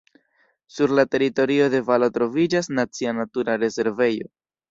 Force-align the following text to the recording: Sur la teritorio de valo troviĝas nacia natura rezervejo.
Sur 0.75 0.93
la 0.99 1.03
teritorio 1.15 1.67
de 1.73 1.81
valo 1.89 2.09
troviĝas 2.17 2.71
nacia 2.79 3.13
natura 3.21 3.59
rezervejo. 3.67 4.29